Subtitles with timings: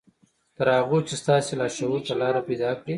[0.57, 2.89] تر هغو چې ستاسې لاشعور ته لاره پيدا کړي.